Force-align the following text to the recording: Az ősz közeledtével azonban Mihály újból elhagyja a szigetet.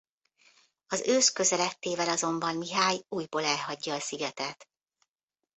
Az 0.87 1.03
ősz 1.07 1.29
közeledtével 1.31 2.09
azonban 2.09 2.55
Mihály 2.57 3.01
újból 3.09 3.43
elhagyja 3.43 3.93
a 3.93 3.99
szigetet. 3.99 4.67